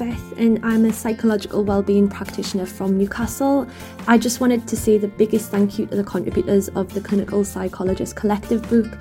[0.00, 3.68] Beth, and I'm a psychological wellbeing practitioner from Newcastle.
[4.08, 7.44] I just wanted to say the biggest thank you to the contributors of the Clinical
[7.44, 8.98] Psychologist Collective book.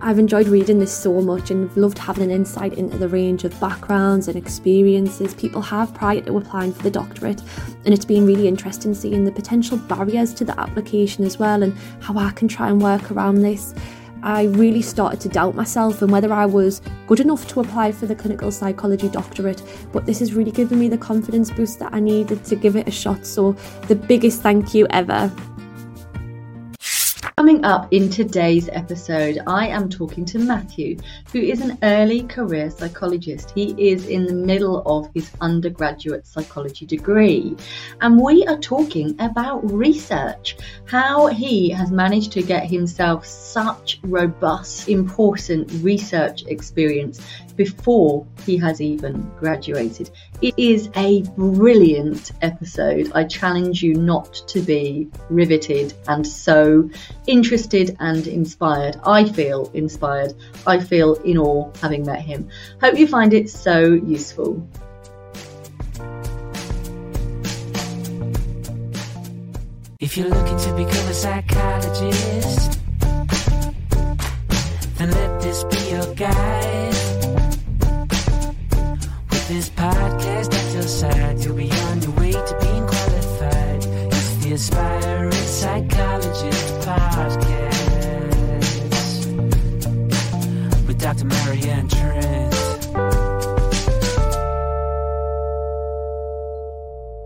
[0.00, 3.58] I've enjoyed reading this so much and loved having an insight into the range of
[3.60, 7.40] backgrounds and experiences people have prior to applying for the doctorate.
[7.84, 11.72] And it's been really interesting seeing the potential barriers to the application as well and
[12.00, 13.74] how I can try and work around this.
[14.22, 18.06] I really started to doubt myself and whether I was good enough to apply for
[18.06, 19.62] the clinical psychology doctorate.
[19.92, 22.86] But this has really given me the confidence boost that I needed to give it
[22.86, 23.26] a shot.
[23.26, 23.52] So,
[23.88, 25.30] the biggest thank you ever.
[27.38, 30.98] Coming up in today's episode, I am talking to Matthew,
[31.32, 33.52] who is an early career psychologist.
[33.54, 37.56] He is in the middle of his undergraduate psychology degree.
[38.02, 44.90] And we are talking about research, how he has managed to get himself such robust,
[44.90, 47.18] important research experience
[47.56, 50.10] before he has even graduated.
[50.40, 53.12] It is a brilliant episode.
[53.14, 56.90] I challenge you not to be riveted and so
[57.26, 58.96] interested and inspired.
[59.04, 60.34] I feel inspired.
[60.66, 62.48] I feel in awe having met him.
[62.80, 64.66] Hope you find it so useful.
[70.02, 72.80] If you're looking to become a psychologist,
[74.98, 76.91] then let this be your guide.
[79.82, 83.84] Podcast you'll be on your way to being qualified.
[84.12, 87.42] It's the Aspiring Psychologist Podcast
[90.86, 91.24] with Dr.
[91.24, 92.54] Marianne Trent.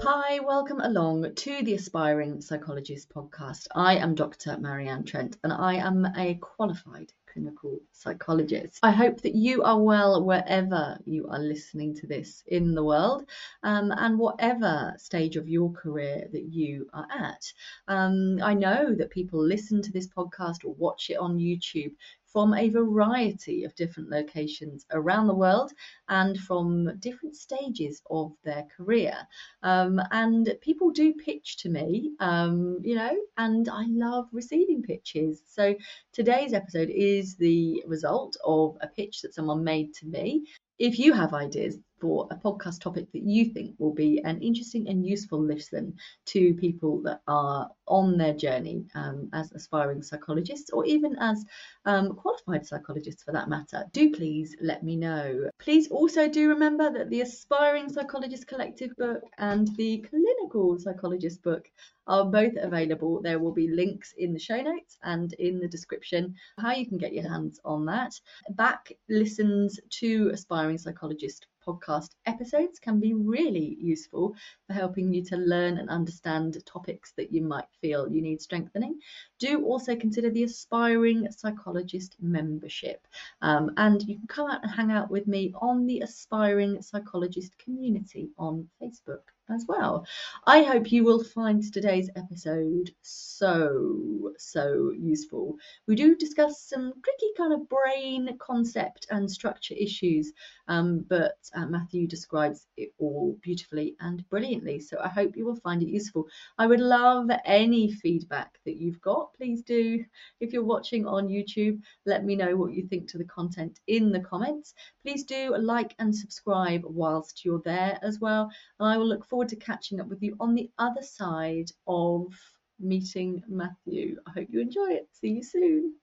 [0.03, 3.67] Hi, welcome along to the Aspiring Psychologist podcast.
[3.75, 4.57] I am Dr.
[4.57, 8.79] Marianne Trent and I am a qualified clinical psychologist.
[8.83, 13.27] I hope that you are well wherever you are listening to this in the world
[13.62, 17.53] um, and whatever stage of your career that you are at.
[17.89, 21.93] Um, I know that people listen to this podcast or watch it on YouTube
[22.37, 25.73] from a variety of different locations around the world
[26.11, 29.17] and from different stages of their career.
[29.63, 35.41] Um, and people do pitch to me, um, you know, and I love receiving pitches.
[35.47, 35.75] So
[36.13, 40.45] today's episode is the result of a pitch that someone made to me.
[40.79, 44.89] If you have ideas for a podcast topic that you think will be an interesting
[44.89, 45.95] and useful listen
[46.27, 51.45] to people that are on their journey um, as aspiring psychologists or even as
[51.85, 55.51] um, qualified psychologists for that matter, do please let me know.
[55.59, 61.69] Please also do remember that the Aspiring Psychologist Collective book and the Clinical Psychologist book
[62.06, 63.21] are both available.
[63.21, 66.99] There will be links in the show notes and in the description how you can
[66.99, 68.21] get your hands on that.
[68.50, 74.34] Back listens to Aspiring Psychologist podcast episodes can be really useful
[74.67, 79.00] for helping you to learn and understand topics that you might feel you need strengthening.
[79.41, 83.05] Do also consider the Aspiring Psychologist membership.
[83.43, 87.59] Um, and you can come out and hang out with me on the Aspiring Psychologist
[87.59, 90.07] community on Facebook as well.
[90.47, 95.57] I hope you will find today's episode so, so useful.
[95.87, 100.33] We do discuss some tricky kind of brain concept and structure issues,
[100.69, 104.81] um, but uh, Matthew describes it all beautifully and brilliantly.
[104.81, 106.27] So I hope you will find it useful.
[106.59, 109.35] I would love any feedback that you've got.
[109.35, 110.05] Please do,
[110.41, 114.11] if you're watching on YouTube, let me know what you think to the content in
[114.11, 114.75] the comments.
[115.03, 118.51] Please do like and subscribe whilst you're there as well.
[118.81, 122.33] And I will look forward to catching up with you on the other side of
[122.81, 124.17] meeting Matthew.
[124.27, 125.09] I hope you enjoy it.
[125.13, 125.95] See you soon.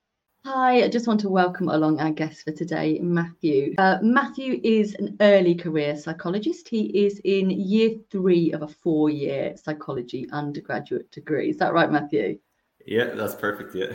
[0.46, 3.76] Hi, I just want to welcome along our guest for today, Matthew.
[3.78, 6.68] Uh, Matthew is an early career psychologist.
[6.68, 11.50] He is in year three of a four year psychology undergraduate degree.
[11.50, 12.40] Is that right, Matthew?
[12.86, 13.74] Yeah, that's perfect.
[13.74, 13.94] Yeah.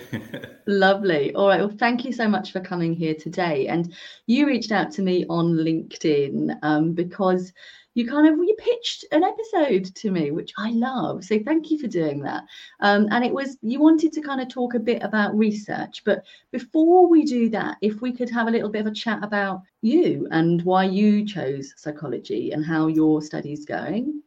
[0.66, 1.34] Lovely.
[1.34, 1.60] All right.
[1.60, 3.66] Well, thank you so much for coming here today.
[3.66, 3.94] And
[4.26, 7.52] you reached out to me on LinkedIn um, because
[7.98, 11.24] you kind of you pitched an episode to me, which I love.
[11.24, 12.44] So thank you for doing that.
[12.78, 16.24] Um, and it was you wanted to kind of talk a bit about research, but
[16.52, 19.62] before we do that, if we could have a little bit of a chat about
[19.82, 24.22] you and why you chose psychology and how your study's going.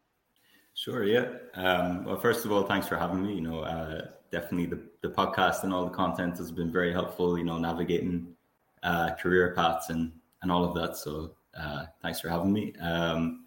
[0.73, 1.05] Sure.
[1.05, 1.29] Yeah.
[1.53, 3.35] Um, well, first of all, thanks for having me.
[3.35, 7.37] You know, uh, definitely the, the podcast and all the content has been very helpful.
[7.37, 8.35] You know, navigating
[8.83, 10.97] uh, career paths and and all of that.
[10.97, 12.73] So uh, thanks for having me.
[12.81, 13.40] Um,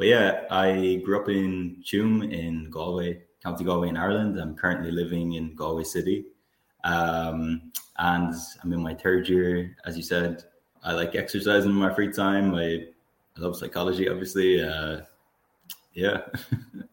[0.00, 4.40] but yeah, I grew up in Tuam in Galway, County Galway in Ireland.
[4.40, 6.24] I'm currently living in Galway City.
[6.84, 10.44] Um, and I'm in my third year, as you said.
[10.82, 12.54] I like exercising in my free time.
[12.54, 12.86] I
[13.36, 14.62] I love psychology, obviously.
[14.62, 15.02] Uh,
[15.92, 16.22] yeah.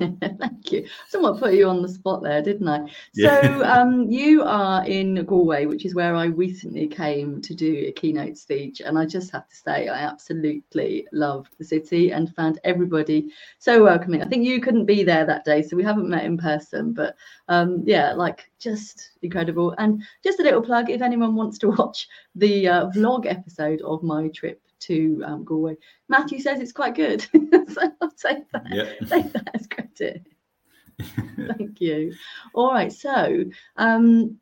[0.38, 0.86] Thank you.
[1.08, 2.88] Somewhat put you on the spot there, didn't I?
[3.14, 3.42] Yeah.
[3.42, 7.92] So um, you are in Galway, which is where I recently came to do a
[7.92, 12.60] keynote speech, and I just have to say I absolutely loved the city and found
[12.64, 14.22] everybody so welcoming.
[14.22, 17.14] I think you couldn't be there that day, so we haven't met in person, but
[17.48, 19.74] um, yeah, like just incredible.
[19.76, 24.02] And just a little plug if anyone wants to watch the uh, vlog episode of
[24.02, 25.76] my trip to um, Galway.
[26.08, 27.22] Matthew says it's quite good,
[27.68, 28.64] so I'll take that.
[28.70, 28.84] Yeah.
[29.08, 30.26] Take that as credit.
[31.58, 32.14] Thank you.
[32.54, 33.44] All right, so
[33.76, 34.38] um,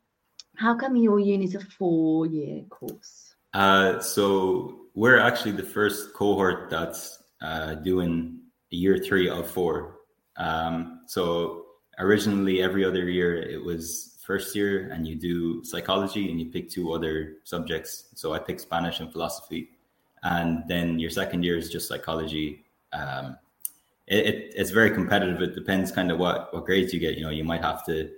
[0.57, 3.35] how come your uni is a four-year course?
[3.55, 8.41] Uh, so we're actually the first cohort that's uh, doing
[8.71, 9.97] year three of four.
[10.37, 11.67] Um, so
[11.99, 16.69] originally, every other year it was first year, and you do psychology, and you pick
[16.69, 18.07] two other subjects.
[18.15, 19.71] So I picked Spanish and philosophy
[20.23, 22.65] and then your second year is just psychology.
[22.93, 23.37] Um,
[24.07, 25.41] it, it, it's very competitive.
[25.43, 27.17] It depends kind of what what grades you get.
[27.17, 28.11] You know, you might have to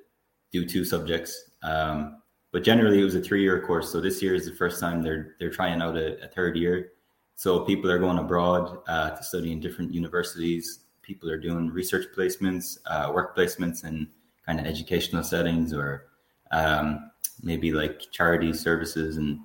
[0.53, 3.91] do two subjects, um, but generally it was a three year course.
[3.91, 6.93] So this year is the first time they're they're trying out a, a third year.
[7.35, 10.81] So people are going abroad uh, to study in different universities.
[11.03, 14.07] People are doing research placements, uh, work placements, and
[14.47, 16.07] kind of educational settings, or
[16.53, 17.11] um,
[17.43, 19.41] maybe like charity services and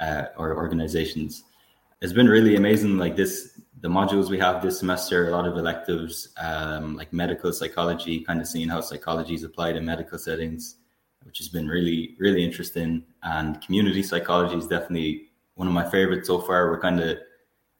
[0.00, 1.44] uh, or organizations
[2.04, 2.98] it's been really amazing.
[2.98, 7.50] Like this, the modules we have this semester, a lot of electives, um, like medical
[7.50, 10.76] psychology, kind of seeing how psychology is applied in medical settings,
[11.22, 13.04] which has been really, really interesting.
[13.22, 16.70] And community psychology is definitely one of my favorites so far.
[16.70, 17.16] We're kind of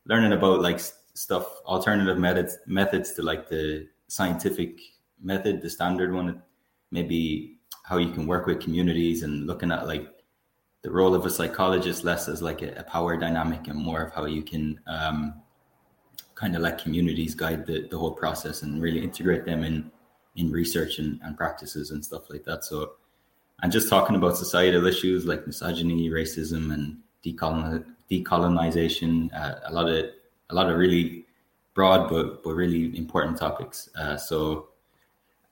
[0.06, 4.80] learning about like stuff, alternative methods, methods to like the scientific
[5.20, 6.42] method, the standard one,
[6.90, 10.08] maybe how you can work with communities and looking at like
[10.84, 14.12] the role of a psychologist less as like a, a power dynamic and more of
[14.12, 15.34] how you can um,
[16.34, 19.90] kind of let communities guide the, the whole process and really integrate them in
[20.36, 22.64] in research and, and practices and stuff like that.
[22.64, 22.94] So,
[23.62, 29.88] and just talking about societal issues like misogyny, racism, and decolon- decolonization, uh, a lot
[29.88, 30.06] of
[30.50, 31.24] a lot of really
[31.72, 33.88] broad but but really important topics.
[33.96, 34.68] Uh, so,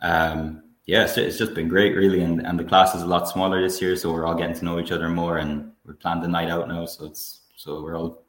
[0.02, 2.22] um, yeah, it's, just been great, really.
[2.22, 4.64] And, and the class is a lot smaller this year, so we're all getting to
[4.64, 6.86] know each other more, and we're planning the night out now.
[6.86, 8.24] So it's so we're all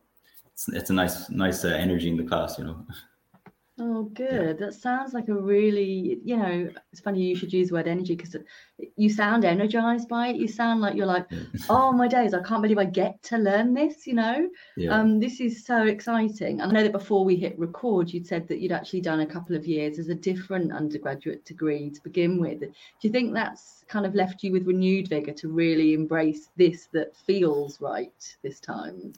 [0.52, 2.86] it's, it's a nice nice uh, energy in the class, you know.
[3.80, 4.60] Oh, good.
[4.60, 4.66] Yeah.
[4.66, 8.16] That sounds like a really, you know, it's funny you should use the word energy
[8.16, 8.36] because
[8.98, 10.36] you sound energized by it.
[10.36, 11.26] You sound like you're like,
[11.70, 14.48] oh my days, I can't believe I get to learn this, you know?
[14.78, 14.96] Yeah.
[14.96, 16.62] Um, this is so exciting.
[16.62, 19.56] I know that before we hit record, you'd said that you'd actually done a couple
[19.56, 22.60] of years as a different undergraduate degree to begin with.
[22.60, 22.70] Do
[23.02, 27.16] you think that's kind of left you with renewed vigor to really embrace this that
[27.16, 29.14] feels right this time?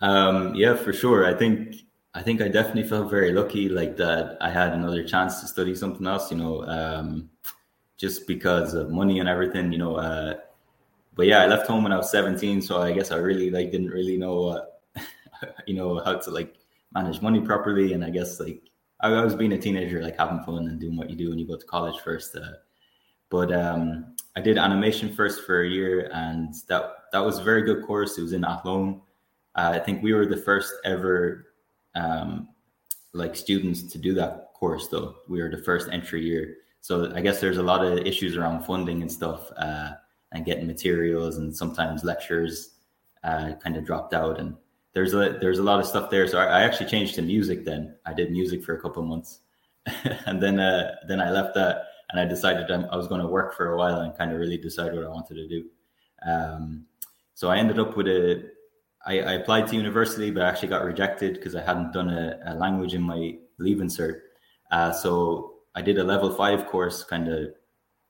[0.00, 1.26] Um, yeah, for sure.
[1.26, 1.74] I think
[2.14, 5.74] I think I definitely felt very lucky, like that I had another chance to study
[5.76, 7.30] something else, you know, um,
[7.96, 9.96] just because of money and everything, you know.
[9.96, 10.34] Uh,
[11.14, 13.70] but yeah, I left home when I was 17, so I guess I really like
[13.70, 15.02] didn't really know, uh,
[15.66, 16.56] you know, how to like
[16.92, 17.92] manage money properly.
[17.92, 18.60] And I guess like
[19.00, 21.46] I, was being a teenager, like having fun and doing what you do when you
[21.46, 22.34] go to college first.
[22.34, 22.54] Uh,
[23.28, 27.62] but um, I did animation first for a year, and that that was a very
[27.62, 28.18] good course.
[28.18, 29.00] It was in Athlone.
[29.54, 31.49] Uh, I think we were the first ever
[31.94, 32.48] um,
[33.12, 35.16] like students to do that course though.
[35.28, 36.56] We were the first entry year.
[36.80, 39.92] So I guess there's a lot of issues around funding and stuff uh,
[40.32, 42.76] and getting materials and sometimes lectures
[43.24, 44.54] uh, kind of dropped out and
[44.92, 46.26] there's a there's a lot of stuff there.
[46.26, 47.96] So I, I actually changed to music then.
[48.06, 49.40] I did music for a couple months
[50.26, 53.54] and then uh, then I left that and I decided I was going to work
[53.54, 55.64] for a while and kind of really decide what I wanted to do.
[56.26, 56.86] Um,
[57.34, 58.50] so I ended up with a
[59.06, 62.38] I, I, applied to university, but I actually got rejected because I hadn't done a,
[62.44, 64.20] a, language in my leaving cert.
[64.70, 67.54] Uh, so I did a level five course kind of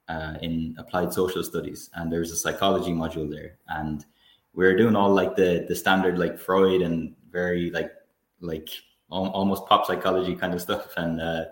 [0.08, 4.04] uh, in applied social studies, and there's a psychology module there, and
[4.52, 7.92] we are doing all like the the standard like Freud and very like
[8.40, 8.68] like
[9.10, 11.44] almost pop psychology kind of stuff, and uh,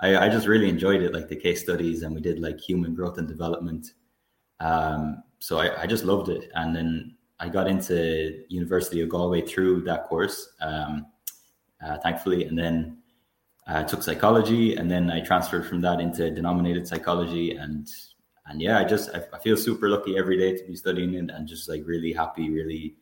[0.00, 2.94] I, I just really enjoyed it, like the case studies, and we did like human
[2.94, 3.92] growth and development.
[4.60, 9.42] Um, so I, I just loved it, and then I got into University of Galway
[9.42, 11.06] through that course, um,
[11.84, 12.98] uh, thankfully, and then
[13.66, 17.88] I uh, took psychology, and then I transferred from that into denominated psychology, and
[18.46, 21.30] and yeah, I just I, I feel super lucky every day to be studying it,
[21.30, 22.96] and just like really happy, really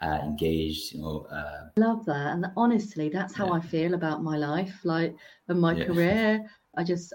[0.00, 0.92] uh, engaged.
[0.92, 3.52] You know, uh, love that, and honestly, that's how yeah.
[3.54, 5.16] I feel about my life, like
[5.48, 5.84] and my yeah.
[5.86, 6.50] career.
[6.76, 7.12] I just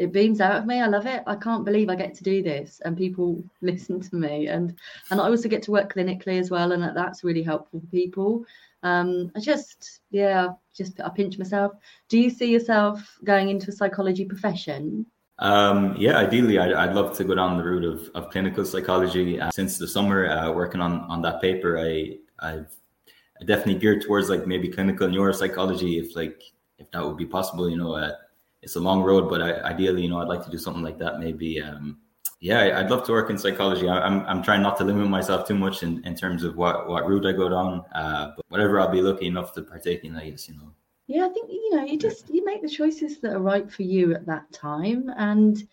[0.00, 0.80] it beams out of me.
[0.80, 1.22] I love it.
[1.26, 4.74] I can't believe I get to do this and people listen to me and
[5.10, 7.86] and I also get to work clinically as well and that, that's really helpful for
[7.86, 8.44] people.
[8.82, 11.72] Um, I just yeah, just I pinch myself.
[12.08, 15.04] Do you see yourself going into a psychology profession?
[15.38, 19.38] Um, yeah, ideally, I'd, I'd love to go down the route of, of clinical psychology.
[19.38, 22.70] Uh, since the summer, uh, working on on that paper, I I've
[23.44, 26.42] definitely geared towards like maybe clinical neuropsychology, if like
[26.78, 27.68] if that would be possible.
[27.68, 28.12] You know, uh,
[28.62, 30.98] it's a long road, but I, ideally, you know, I'd like to do something like
[30.98, 31.18] that.
[31.18, 31.98] Maybe, um,
[32.40, 33.88] yeah, I'd love to work in psychology.
[33.88, 36.56] I, am I'm, I'm trying not to limit myself too much in, in terms of
[36.56, 37.84] what what route I go down.
[37.94, 40.72] Uh, but whatever I'll be lucky enough to partake in, I guess you know.
[41.06, 43.82] Yeah, I think you know you just you make the choices that are right for
[43.82, 45.66] you at that time, and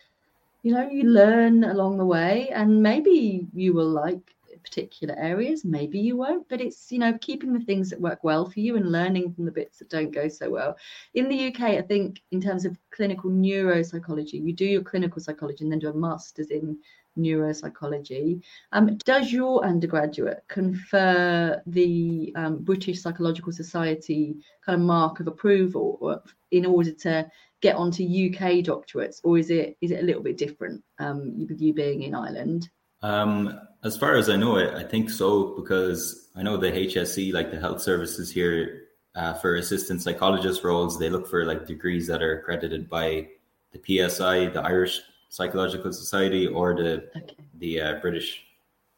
[0.64, 4.36] you know you learn along the way, and maybe you will like
[4.70, 6.48] particular areas, maybe you won't.
[6.50, 9.46] But it's you know keeping the things that work well for you and learning from
[9.46, 10.78] the bits that don't go so well.
[11.14, 15.64] In the UK, I think in terms of clinical neuropsychology, you do your clinical psychology
[15.64, 16.78] and then do a master's in
[17.18, 18.42] neuropsychology.
[18.72, 26.22] Um, does your undergraduate confer the um, British Psychological Society kind of mark of approval
[26.52, 27.30] in order to
[27.62, 31.62] get onto UK doctorates, or is it is it a little bit different um, with
[31.62, 32.70] you being in Ireland?
[33.08, 37.32] Um, as far as I know, I, I think so because I know the HSE,
[37.32, 38.84] like the health services here,
[39.16, 43.28] uh, for assistant psychologist roles, they look for like degrees that are accredited by
[43.72, 47.36] the PSI, the Irish Psychological Society or the okay.
[47.60, 48.46] the uh, British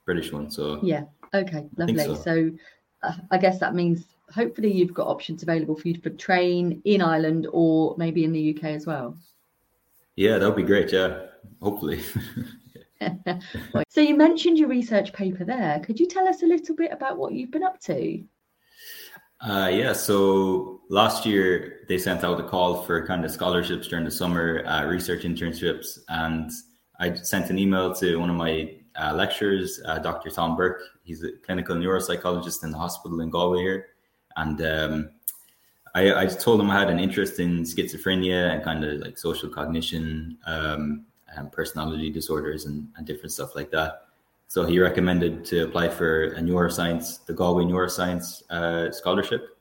[0.06, 0.50] British one.
[0.50, 2.04] So yeah, okay, lovely.
[2.04, 2.52] So, so
[3.04, 7.02] uh, I guess that means hopefully you've got options available for you to train in
[7.02, 9.16] Ireland or maybe in the UK as well.
[10.16, 10.92] Yeah, that would be great.
[10.92, 11.28] Yeah,
[11.62, 12.02] hopefully.
[13.90, 15.80] so you mentioned your research paper there.
[15.80, 18.24] Could you tell us a little bit about what you've been up to?
[19.42, 24.04] Uh, yeah, so last year they sent out a call for kind of scholarships during
[24.04, 26.52] the summer, uh, research internships, and
[27.00, 30.30] I sent an email to one of my uh, lecturers, uh, Dr.
[30.30, 30.82] Tom Burke.
[31.04, 33.86] He's a clinical neuropsychologist in the hospital in Galway here,
[34.36, 35.10] and um,
[35.96, 39.50] I, I, told him I had an interest in schizophrenia and kind of like social
[39.50, 41.06] cognition, um,
[41.36, 44.06] and personality disorders, and, and different stuff like that.
[44.48, 49.56] So he recommended to apply for a neuroscience, the Galway Neuroscience uh, Scholarship.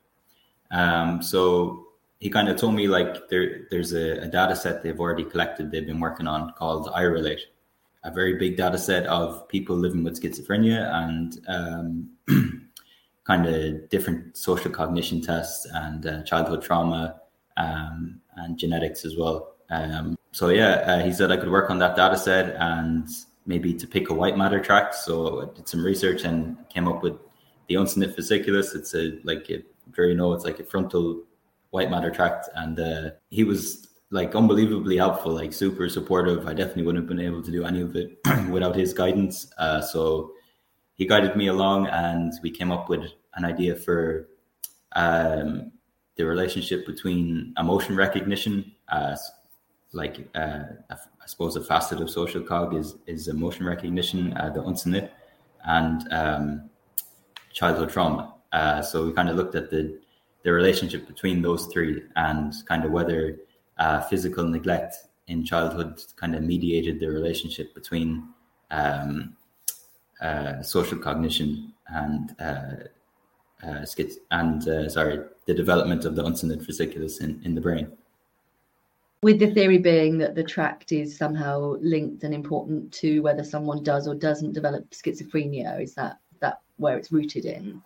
[0.71, 1.89] Um, so
[2.21, 5.71] he kind of told me like there, there's a, a, data set they've already collected,
[5.71, 7.41] they've been working on called iRelate,
[8.05, 12.11] a very big data set of people living with schizophrenia and um,
[13.25, 17.21] kind of different social cognition tests and uh, childhood trauma
[17.59, 19.55] um, and genetics as well.
[19.71, 23.09] Um, so yeah, uh, he said I could work on that data set and
[23.47, 24.95] maybe to pick a white matter tract.
[24.95, 27.15] So I did some research and came up with
[27.69, 28.75] the uncinate fasciculus.
[28.75, 31.23] It's a like a, know it's like a frontal
[31.71, 36.47] white matter tract, and uh, he was like unbelievably helpful, like super supportive.
[36.47, 38.19] I definitely wouldn't have been able to do any of it
[38.51, 39.51] without his guidance.
[39.59, 40.33] Uh, so
[40.95, 44.29] he guided me along, and we came up with an idea for
[44.93, 45.73] um,
[46.17, 48.73] the relationship between emotion recognition.
[48.89, 49.17] Uh,
[49.93, 54.61] like uh, I suppose a facet of social cog is is emotion recognition, uh, the
[54.61, 55.11] uncinate,
[55.65, 56.71] and um,
[57.53, 58.35] childhood trauma.
[58.53, 59.99] Uh, so we kind of looked at the
[60.43, 63.37] the relationship between those three and kind of whether
[63.79, 68.29] uh, physical neglect in childhood kind of mediated the relationship between
[68.71, 69.37] um,
[70.21, 72.75] uh, social cognition and uh,
[73.63, 73.85] uh,
[74.31, 77.91] and uh, sorry the development of the uncinate fasciculus in, in the brain
[79.23, 83.83] with the theory being that the tract is somehow linked and important to whether someone
[83.83, 85.81] does or doesn't develop schizophrenia.
[85.83, 87.83] Is that that where it's rooted in?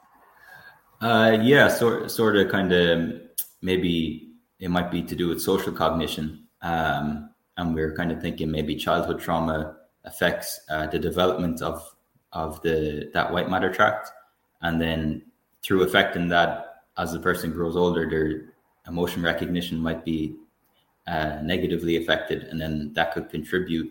[1.01, 3.21] Uh, yeah sort, sort of kind of
[3.61, 4.29] maybe
[4.61, 6.45] it might be to do with social cognition.
[6.61, 11.95] Um, and we're kind of thinking maybe childhood trauma affects uh, the development of
[12.33, 14.11] of the that white matter tract.
[14.61, 15.23] And then
[15.63, 18.55] through affecting that as the person grows older their
[18.87, 20.37] emotion recognition might be
[21.07, 23.91] uh, negatively affected, and then that could contribute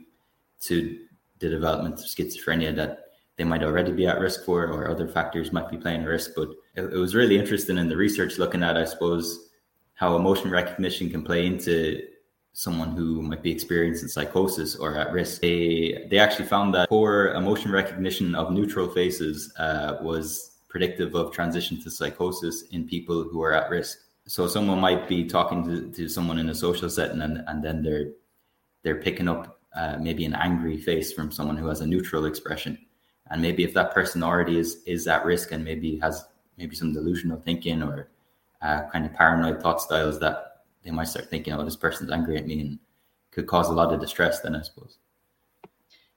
[0.61, 0.99] to
[1.39, 5.51] the development of schizophrenia that they might already be at risk for, or other factors
[5.51, 6.31] might be playing a risk.
[6.35, 9.49] But it, it was really interesting in the research looking at, I suppose,
[9.95, 12.01] how emotion recognition can play into
[12.53, 15.41] someone who might be experiencing psychosis or at risk.
[15.41, 21.31] They they actually found that poor emotion recognition of neutral faces uh, was predictive of
[21.31, 23.99] transition to psychosis in people who are at risk
[24.31, 27.83] so someone might be talking to, to someone in a social setting and, and then
[27.83, 28.11] they're
[28.83, 32.77] they're picking up uh, maybe an angry face from someone who has a neutral expression
[33.29, 36.25] and maybe if that person already is is at risk and maybe has
[36.57, 38.09] maybe some delusional thinking or
[38.61, 42.37] uh, kind of paranoid thought styles that they might start thinking oh this person's angry
[42.37, 42.79] at me and
[43.31, 44.41] could cause a lot of distress.
[44.41, 44.97] Then I suppose.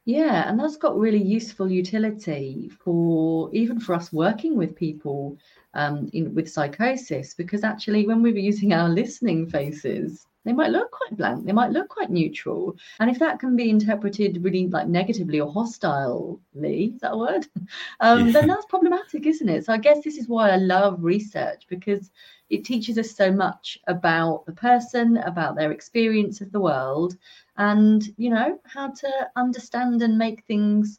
[0.06, 5.38] Yeah, and that's got really useful utility for even for us working with people
[5.72, 10.70] um, in, with psychosis, because actually, when we were using our listening faces, they might
[10.70, 14.68] look quite blank, they might look quite neutral, and if that can be interpreted really
[14.68, 17.46] like negatively or hostilely, is that a word?
[18.00, 18.32] Um, yeah.
[18.32, 19.64] Then that's problematic, isn't it?
[19.64, 22.10] So I guess this is why I love research because
[22.50, 27.16] it teaches us so much about the person, about their experience of the world,
[27.56, 30.98] and you know how to understand and make things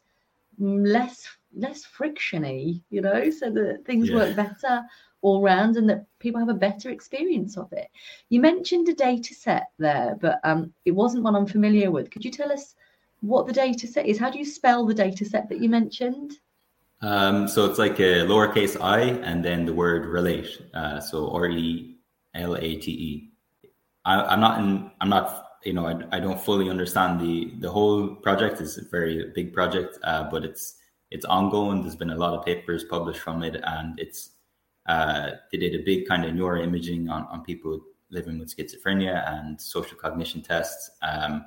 [0.58, 4.16] less less frictiony you know so that things yeah.
[4.16, 4.82] work better
[5.22, 7.88] all round and that people have a better experience of it.
[8.28, 12.10] You mentioned a data set there but um, it wasn't one i'm familiar with.
[12.10, 12.74] Could you tell us
[13.20, 14.18] what the data set is?
[14.18, 16.32] How do you spell the data set that you mentioned?
[17.02, 23.30] Um, so it's like a lowercase i and then the word relate uh, so r-e-l-a-t-e
[24.06, 27.70] I, i'm not in i'm not you know, I, I don't fully understand the the
[27.70, 28.60] whole project.
[28.60, 30.76] is a very big project, uh, but it's
[31.10, 31.82] it's ongoing.
[31.82, 34.30] There's been a lot of papers published from it, and it's
[34.86, 39.60] uh, they did a big kind of neuroimaging on on people living with schizophrenia and
[39.60, 40.90] social cognition tests.
[41.02, 41.44] Um,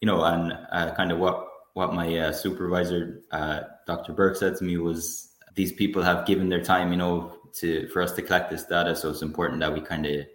[0.00, 4.12] you know, and uh, kind of what what my uh, supervisor, uh, Dr.
[4.12, 8.02] Burke, said to me was these people have given their time, you know, to for
[8.02, 8.94] us to collect this data.
[8.96, 10.26] So it's important that we kind of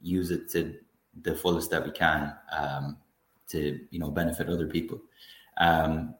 [0.00, 0.74] use it to
[1.22, 2.96] the fullest that we can um,
[3.48, 5.00] to you know benefit other people.
[5.58, 6.14] Um,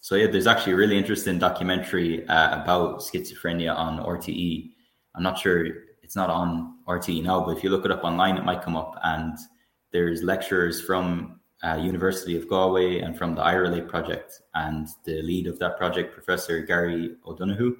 [0.00, 4.72] so yeah, there's actually a really interesting documentary uh, about schizophrenia on RTE.
[5.14, 5.66] I'm not sure
[6.02, 8.76] it's not on RTE now, but if you look it up online, it might come
[8.76, 8.98] up.
[9.04, 9.36] And
[9.92, 15.46] there's lecturers from uh, University of Galway and from the iRelate project, and the lead
[15.46, 17.76] of that project, Professor Gary O'Donoghue,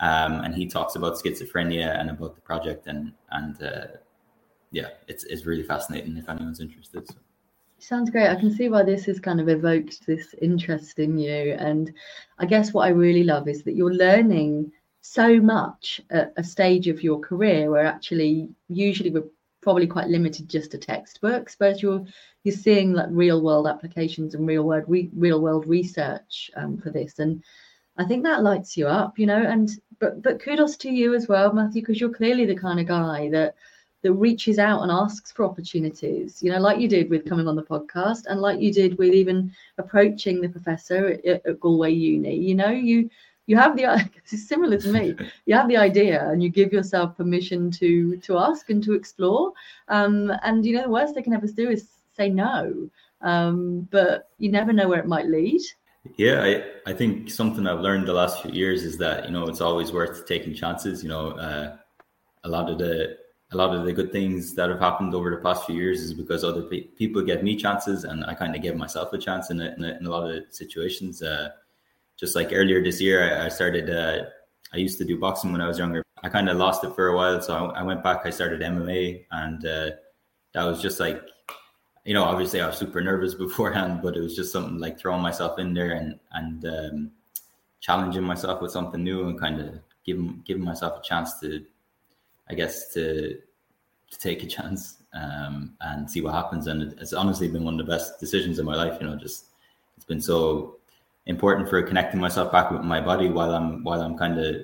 [0.00, 3.86] um, and he talks about schizophrenia and about the project and and uh,
[4.70, 7.06] yeah, it's it's really fascinating if anyone's interested.
[7.08, 7.14] So.
[7.80, 8.28] Sounds great.
[8.28, 11.54] I can see why this has kind of evoked this interest in you.
[11.58, 11.92] And
[12.38, 16.88] I guess what I really love is that you're learning so much at a stage
[16.88, 22.04] of your career where actually usually we're probably quite limited just to textbooks, but you're
[22.42, 26.90] you're seeing like real world applications and real world re- real world research um, for
[26.90, 27.20] this.
[27.20, 27.42] And
[27.96, 29.42] I think that lights you up, you know.
[29.42, 32.86] And but but kudos to you as well, Matthew, because you're clearly the kind of
[32.86, 33.54] guy that
[34.02, 37.56] that reaches out and asks for opportunities, you know, like you did with coming on
[37.56, 42.36] the podcast and like you did with even approaching the professor at, at Galway Uni,
[42.36, 43.10] you know, you
[43.46, 43.84] you have the
[44.16, 45.16] it's similar to me.
[45.46, 49.52] You have the idea and you give yourself permission to to ask and to explore.
[49.88, 52.88] Um, and you know the worst they can ever do is say no.
[53.20, 55.60] Um, but you never know where it might lead.
[56.16, 59.46] Yeah i i think something i've learned the last few years is that you know
[59.48, 61.76] it's always worth taking chances you know uh,
[62.44, 63.17] a lot of the
[63.50, 66.12] a lot of the good things that have happened over the past few years is
[66.12, 69.50] because other pe- people give me chances and I kind of give myself a chance
[69.50, 71.22] in a, in a, in a lot of situations.
[71.22, 71.50] Uh,
[72.16, 74.26] just like earlier this year, I, I started, uh,
[74.74, 76.02] I used to do boxing when I was younger.
[76.22, 77.40] I kind of lost it for a while.
[77.40, 79.90] So I, I went back, I started MMA and uh,
[80.52, 81.22] that was just like,
[82.04, 85.22] you know, obviously I was super nervous beforehand, but it was just something like throwing
[85.22, 87.10] myself in there and, and um,
[87.80, 91.64] challenging myself with something new and kind of giving, giving myself a chance to,
[92.50, 93.38] I guess to
[94.10, 96.66] to take a chance um, and see what happens.
[96.66, 98.98] And it's honestly been one of the best decisions in my life.
[99.00, 99.46] You know, just
[99.96, 100.76] it's been so
[101.26, 104.56] important for connecting myself back with my body while I'm while I'm kind of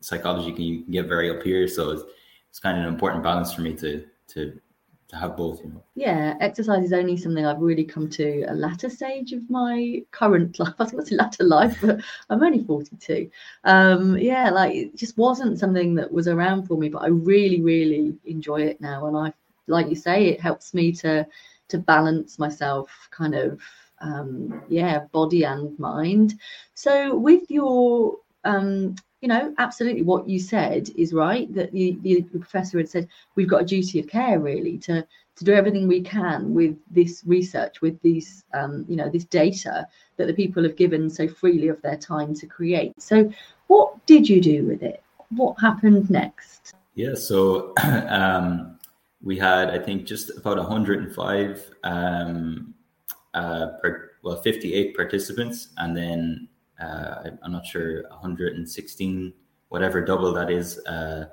[0.00, 1.66] psychology can can get very up here.
[1.66, 2.02] So it's,
[2.50, 4.60] it's kind of an important balance for me to to
[5.08, 5.82] to have both you know.
[5.94, 10.58] Yeah exercise is only something i've really come to a latter stage of my current
[10.58, 10.74] life.
[10.78, 13.30] I going to say latter life but i'm only 42
[13.64, 17.62] um yeah like it just wasn't something that was around for me but i really
[17.62, 19.06] really enjoy it now.
[19.06, 19.32] And i
[19.66, 21.26] like you say it helps me to
[21.68, 23.60] to balance myself kind of
[24.00, 26.34] um yeah body and mind.
[26.74, 31.52] So with your um you know, absolutely what you said is right.
[31.54, 35.44] That the, the, professor had said we've got a duty of care really to to
[35.44, 40.26] do everything we can with this research, with these um, you know this data that
[40.26, 43.00] the people have given so freely of their time to create.
[43.00, 43.32] So,
[43.66, 45.02] what did you do with it?
[45.30, 46.74] What happened next?
[46.94, 48.78] Yeah, so um,
[49.22, 52.74] we had I think just about 105 um,
[53.34, 56.48] uh, per, well 58 participants, and then
[56.80, 59.32] uh, I'm not sure 116
[59.68, 60.78] whatever double that is.
[60.86, 61.26] Uh,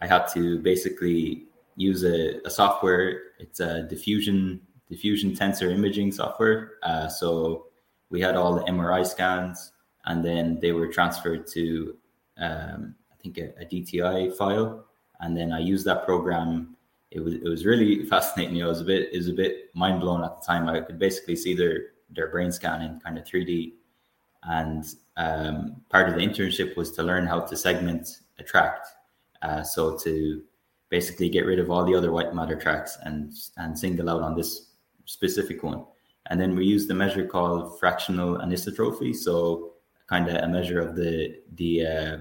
[0.00, 3.20] I had to basically use a, a, software.
[3.38, 6.74] It's a diffusion diffusion tensor imaging software.
[6.82, 7.66] Uh, so
[8.10, 9.72] we had all the MRI scans,
[10.04, 11.96] and then they were transferred to
[12.38, 14.84] um, I think a, a, DTI file,
[15.20, 16.76] and then I used that program.
[17.10, 18.56] it was it was really fascinating.
[18.56, 20.68] It was a bit it was a bit mind blown at the time.
[20.68, 21.78] I could basically see their
[22.10, 23.72] their brain scan in kind of 3D,
[24.46, 24.84] and
[25.16, 28.88] um, part of the internship was to learn how to segment a tract.
[29.42, 30.42] Uh, so to
[30.88, 34.36] basically get rid of all the other white matter tracts and and single out on
[34.36, 34.70] this
[35.04, 35.84] specific one.
[36.28, 39.14] And then we used a measure called fractional anisotropy.
[39.14, 39.72] So
[40.06, 42.16] kind of a measure of the the uh,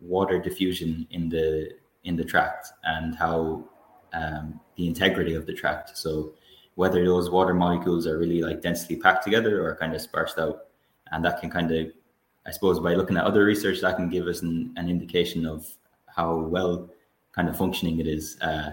[0.00, 1.70] water diffusion in the
[2.04, 3.64] in the tract and how
[4.12, 5.96] um, the integrity of the tract.
[5.96, 6.34] So
[6.74, 10.66] whether those water molecules are really like densely packed together or kind of sparsed out,
[11.12, 11.88] and that can kind of,
[12.46, 15.66] I suppose, by looking at other research, that can give us an, an indication of
[16.06, 16.90] how well
[17.32, 18.38] kind of functioning it is.
[18.40, 18.72] Uh,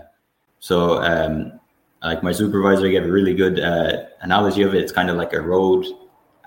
[0.60, 1.60] so, um,
[2.02, 4.82] like my supervisor gave a really good uh, analogy of it.
[4.82, 5.86] It's kind of like a road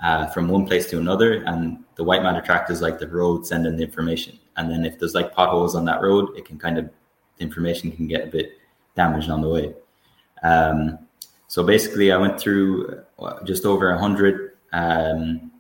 [0.03, 3.47] uh, from one place to another, and the white matter tract is like the road
[3.47, 4.39] sending the information.
[4.57, 6.91] And then if there's like potholes on that road, it can kind of
[7.37, 8.53] the information can get a bit
[8.97, 9.75] damaged on the way.
[10.43, 10.99] Um,
[11.49, 15.52] so basically, I went through uh, just over a hundred um,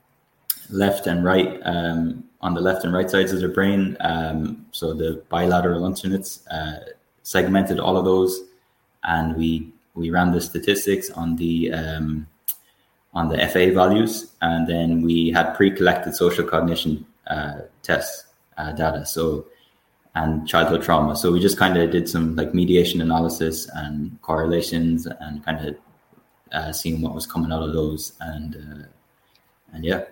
[0.71, 3.97] left and right um, on the left and right sides of the brain.
[4.01, 8.41] Um, so the bilateral uncinates uh, segmented all of those,
[9.05, 12.27] and we we ran the statistics on the um,
[13.15, 18.27] on the FA values, and then we had pre-collected social cognition uh, tests
[18.59, 19.05] uh, data.
[19.07, 19.47] So
[20.15, 21.17] and childhood trauma.
[21.17, 25.77] So we just kind of did some like mediation analysis and correlations and kind of
[26.53, 28.87] uh, seeing what was coming out of those and uh,
[29.73, 30.05] and yeah.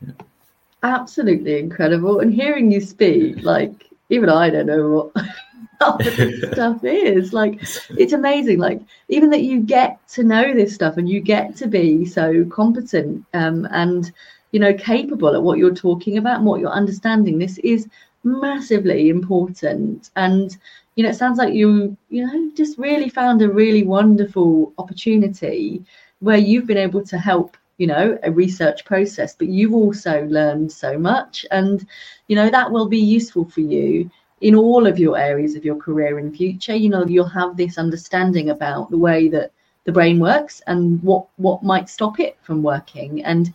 [0.00, 0.12] yeah.
[0.82, 2.20] Absolutely incredible.
[2.20, 5.26] And hearing you speak, like even I don't know what
[5.98, 7.32] this stuff is.
[7.32, 7.60] Like
[7.90, 8.58] it's amazing.
[8.58, 12.44] Like even that you get to know this stuff and you get to be so
[12.46, 14.12] competent um, and
[14.52, 17.38] you know capable at what you're talking about and what you're understanding.
[17.38, 17.88] This is
[18.22, 20.58] massively important and
[20.94, 25.82] you know it sounds like you you know just really found a really wonderful opportunity
[26.18, 30.70] where you've been able to help you know a research process but you've also learned
[30.70, 31.86] so much and
[32.28, 35.76] you know that will be useful for you in all of your areas of your
[35.76, 36.74] career in future.
[36.74, 39.52] You know you'll have this understanding about the way that
[39.84, 43.24] the brain works and what what might stop it from working.
[43.24, 43.52] And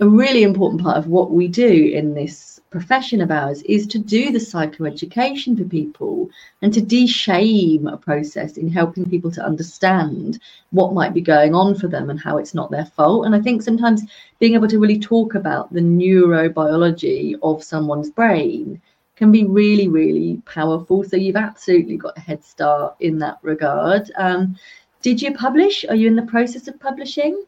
[0.00, 3.98] a really important part of what we do in this profession of ours is to
[3.98, 6.28] do the psychoeducation for people
[6.62, 11.76] and to de-shame a process in helping people to understand what might be going on
[11.76, 13.26] for them and how it's not their fault.
[13.26, 14.02] And I think sometimes
[14.40, 18.82] being able to really talk about the neurobiology of someone's brain
[19.14, 21.04] can be really, really powerful.
[21.04, 24.10] So you've absolutely got a head start in that regard.
[24.16, 24.56] Um,
[25.02, 25.84] did you publish?
[25.88, 27.44] Are you in the process of publishing?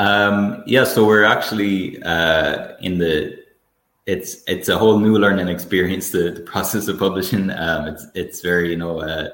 [0.00, 3.44] Um, yeah, so we're actually uh, in the
[4.06, 6.08] it's it's a whole new learning experience.
[6.08, 9.28] The, the process of publishing, um, it's it's very you know, uh,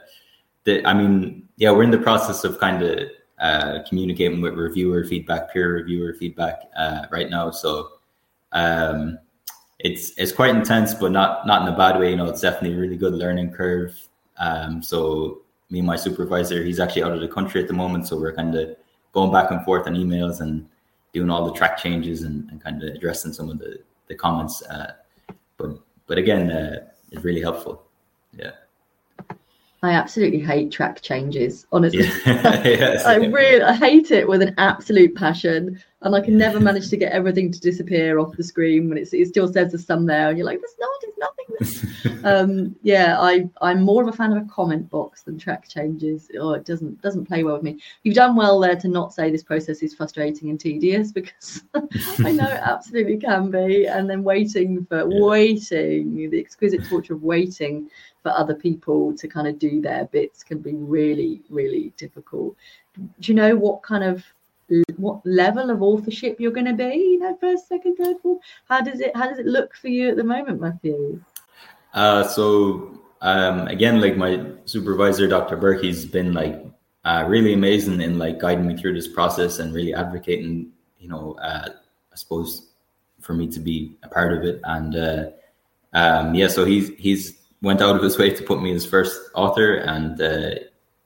[0.64, 5.04] the, I mean, yeah, we're in the process of kind of uh, communicating with reviewer
[5.04, 7.52] feedback, peer reviewer feedback uh, right now.
[7.52, 7.90] So
[8.50, 9.20] um,
[9.78, 12.10] it's it's quite intense, but not not in a bad way.
[12.10, 13.96] You know, it's definitely a really good learning curve.
[14.38, 18.08] Um, so me and my supervisor, he's actually out of the country at the moment,
[18.08, 18.76] so we're kind of
[19.16, 20.68] going back and forth on emails and
[21.14, 24.62] doing all the track changes and, and kind of addressing some of the the comments.
[24.62, 24.92] Uh,
[25.56, 25.70] but
[26.06, 27.82] but again, uh, it's really helpful.
[28.36, 28.50] Yeah.
[29.82, 31.66] I absolutely hate track changes.
[31.72, 32.62] Honestly, yeah.
[32.64, 36.88] yes, I really I hate it with an absolute passion, and I can never manage
[36.90, 40.28] to get everything to disappear off the screen when it still says there's some there,
[40.28, 42.24] and you're like, there's not, there's nothing.
[42.24, 46.30] um, yeah, I I'm more of a fan of a comment box than track changes.
[46.38, 47.80] Oh, it doesn't doesn't play well with me.
[48.04, 52.30] You've done well there to not say this process is frustrating and tedious because I
[52.30, 55.20] know it absolutely can be, and then waiting for yeah.
[55.20, 57.90] waiting the exquisite torture of waiting
[58.22, 62.56] for other people to kind of do their bits can be really, really difficult.
[62.94, 64.24] Do you know what kind of
[64.96, 66.94] what level of authorship you're going to be?
[66.94, 68.40] You know, first, second, third, fourth.
[68.68, 71.20] How does it how does it look for you at the moment, Matthew?
[71.94, 75.56] Uh, so um, again, like my supervisor, Dr.
[75.56, 76.64] Burke, he's been like
[77.04, 81.36] uh, really amazing in like guiding me through this process and really advocating, you know,
[81.40, 81.68] uh,
[82.12, 82.70] I suppose
[83.20, 84.60] for me to be a part of it.
[84.64, 85.24] And uh,
[85.92, 89.18] um, yeah, so he's he's went out of his way to put me as first
[89.34, 90.50] author, and uh,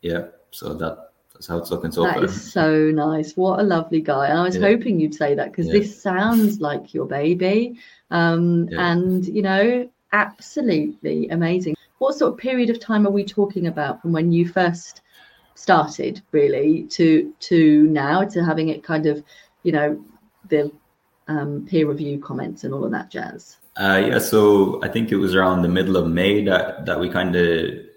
[0.02, 1.09] yeah, so that
[1.40, 2.20] that's how it's looking so that far.
[2.20, 3.34] That is so nice.
[3.34, 4.26] What a lovely guy.
[4.26, 4.68] And I was yeah.
[4.68, 5.72] hoping you'd say that because yeah.
[5.72, 7.78] this sounds like your baby,
[8.10, 8.92] um, yeah.
[8.92, 11.76] and you know, absolutely amazing.
[11.96, 15.00] What sort of period of time are we talking about from when you first
[15.54, 19.24] started, really, to to now, to having it kind of,
[19.62, 20.04] you know,
[20.50, 20.70] the
[21.26, 23.56] um, peer review comments and all of that jazz?
[23.78, 27.08] Uh, yeah, so I think it was around the middle of May that that we
[27.08, 27.89] kind of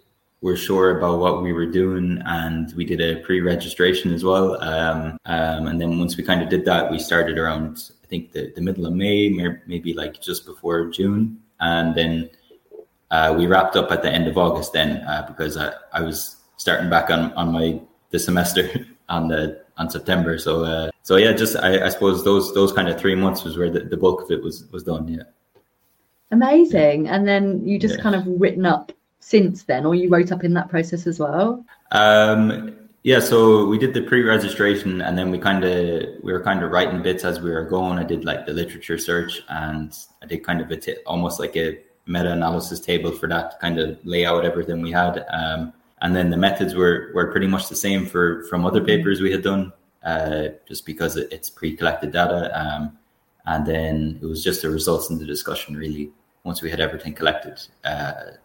[0.44, 4.62] were sure about what we were doing, and we did a pre-registration as well.
[4.62, 8.34] Um, um, and then once we kind of did that, we started around I think
[8.34, 12.30] the, the middle of May, maybe like just before June, and then
[13.10, 14.74] uh, we wrapped up at the end of August.
[14.74, 17.80] Then uh, because I, I was starting back on on my
[18.10, 18.70] the semester
[19.10, 20.38] on the on September.
[20.38, 23.58] So uh, so yeah, just I, I, suppose those those kind of three months was
[23.58, 25.08] where the, the bulk of it was was done.
[25.08, 25.24] Yeah.
[26.32, 27.08] Amazing.
[27.08, 28.04] And then you just yeah.
[28.04, 28.92] kind of written up
[29.24, 31.66] since then, or you wrote up in that process as well?
[31.92, 36.62] Um, yeah, so we did the pre-registration, and then we kind of we were kind
[36.64, 37.98] of writing bits as we were going.
[38.00, 41.56] I did like the literature search, and I did kind of a t- almost like
[41.56, 45.26] a meta-analysis table for that to kind of lay out everything we had.
[45.30, 49.22] Um, and then the methods were were pretty much the same for from other papers
[49.22, 49.72] we had done,
[50.04, 52.52] uh, just because it, it's pre-collected data.
[52.54, 52.98] Um,
[53.46, 56.12] and then it was just the results and the discussion really
[56.44, 57.62] once we had everything collected.
[57.84, 58.36] Uh,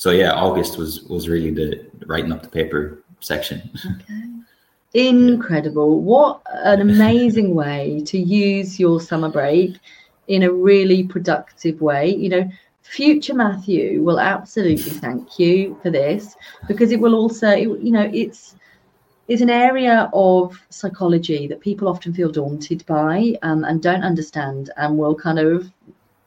[0.00, 3.70] so yeah, August was was really the writing up the paper section.
[3.84, 4.24] Okay.
[4.94, 6.00] Incredible.
[6.00, 9.76] What an amazing way to use your summer break
[10.26, 12.14] in a really productive way.
[12.14, 16.34] You know, future Matthew will absolutely thank you for this
[16.66, 18.56] because it will also, you know, it's
[19.28, 24.70] it's an area of psychology that people often feel daunted by um, and don't understand
[24.78, 25.70] and will kind of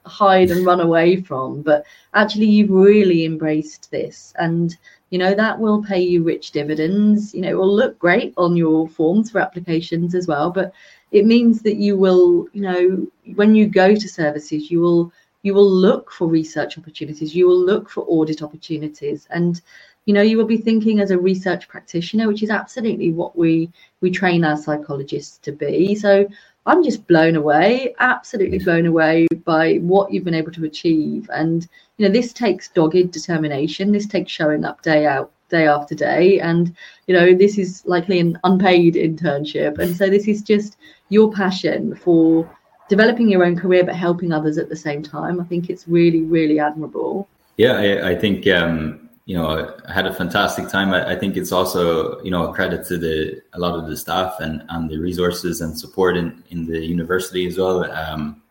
[0.06, 4.78] hide and run away from but actually you've really embraced this and
[5.10, 7.34] you know that will pay you rich dividends.
[7.34, 10.74] You know it will look great on your forms for applications as well but
[11.12, 15.12] it means that you will you know when you go to services you will
[15.44, 19.62] you will look for research opportunities you will look for audit opportunities and
[20.06, 23.70] you know you will be thinking as a research practitioner which is absolutely what we
[24.02, 25.96] we train our psychologists to be.
[25.96, 26.28] So
[26.66, 31.30] I'm just blown away, absolutely blown away by what you've been able to achieve.
[31.34, 33.92] And you know, this takes dogged determination.
[33.92, 36.40] This takes showing up day out, day after day.
[36.40, 36.74] And
[37.08, 39.78] you know, this is likely an unpaid internship.
[39.80, 40.78] And so this is just
[41.10, 42.50] your passion for
[42.88, 45.42] developing your own career but helping others at the same time.
[45.42, 47.28] I think it's really, really admirable.
[47.58, 50.94] Yeah, I, I think um, you know, I had a fantastic time.
[50.94, 53.96] I, I, think it's also, you know, a credit to the a lot of the
[53.96, 57.90] staff and, and the resources and support in, in the university as well.
[57.90, 58.42] Um,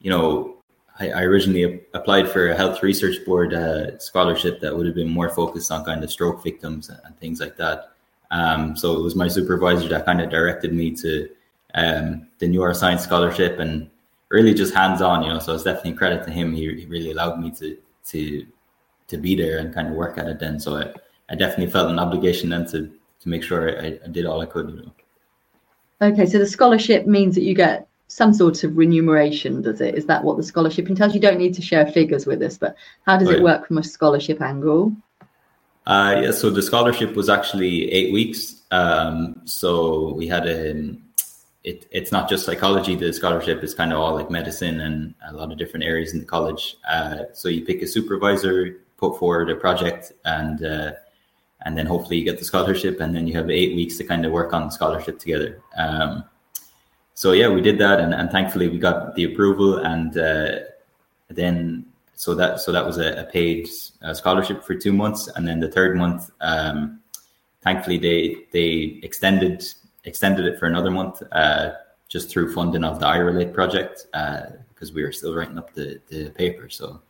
[0.00, 0.56] you know,
[1.00, 5.08] I, I, originally applied for a health research board uh, scholarship that would have been
[5.08, 7.92] more focused on kind of stroke victims and things like that.
[8.30, 11.30] Um, so it was my supervisor that kind of directed me to
[11.74, 13.88] um, the neuroscience scholarship and
[14.28, 15.38] really just hands on, you know.
[15.38, 16.52] So it's definitely credit to him.
[16.52, 17.78] He, he really allowed me to
[18.10, 18.46] to
[19.08, 20.58] to be there and kind of work at it then.
[20.58, 20.92] So I,
[21.30, 22.90] I definitely felt an obligation then to
[23.20, 24.92] to make sure I, I did all I could, you know.
[26.02, 29.94] Okay, so the scholarship means that you get some sort of remuneration, does it?
[29.94, 31.14] Is that what the scholarship entails?
[31.14, 33.82] You don't need to share figures with us, but how does it work from a
[33.82, 34.94] scholarship angle?
[35.86, 38.62] Uh, yeah, so the scholarship was actually eight weeks.
[38.70, 40.94] Um, so we had a,
[41.62, 42.94] it, it's not just psychology.
[42.94, 46.20] The scholarship is kind of all like medicine and a lot of different areas in
[46.20, 46.76] the college.
[46.88, 50.92] Uh, so you pick a supervisor, put forward a project and uh,
[51.62, 54.24] and then hopefully you get the scholarship and then you have eight weeks to kind
[54.26, 55.62] of work on the scholarship together.
[55.76, 56.24] Um,
[57.14, 60.58] so yeah we did that and, and thankfully we got the approval and uh,
[61.28, 63.68] then so that so that was a, a paid
[64.02, 67.00] uh, scholarship for two months and then the third month um,
[67.62, 69.64] thankfully they they extended
[70.04, 71.70] extended it for another month uh,
[72.08, 76.00] just through funding of the iRelate project because uh, we were still writing up the,
[76.08, 77.00] the paper so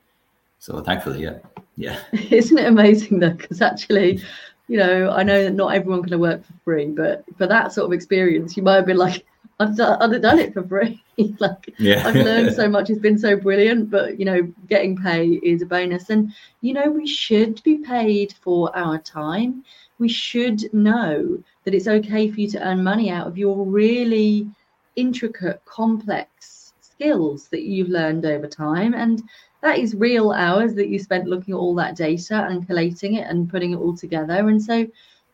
[0.64, 1.38] so thankfully yeah
[1.76, 2.00] yeah.
[2.30, 3.30] Isn't it amazing though?
[3.30, 4.22] Because actually,
[4.68, 7.86] you know, I know that not everyone can work for free, but for that sort
[7.86, 9.24] of experience, you might have been like,
[9.60, 11.02] I've done, I've done it for free.
[11.38, 12.06] like, yeah.
[12.06, 12.90] I've learned so much.
[12.90, 16.10] It's been so brilliant, but you know, getting pay is a bonus.
[16.10, 19.64] And you know, we should be paid for our time.
[19.98, 24.48] We should know that it's okay for you to earn money out of your really
[24.96, 28.92] intricate, complex skills that you've learned over time.
[28.92, 29.22] And
[29.64, 33.26] that is real hours that you spent looking at all that data and collating it
[33.26, 34.34] and putting it all together.
[34.34, 34.86] And so,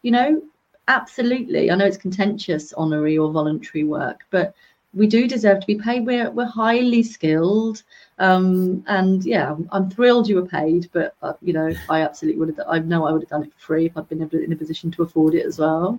[0.02, 0.40] you know,
[0.86, 4.54] absolutely, I know it's contentious honorary or voluntary work, but
[4.94, 6.06] we do deserve to be paid.
[6.06, 7.82] We're we're highly skilled,
[8.18, 10.88] um, and yeah, I'm thrilled you were paid.
[10.92, 12.66] But uh, you know, I absolutely would have.
[12.68, 14.92] I know I would have done it for free if I'd been in a position
[14.92, 15.98] to afford it as well.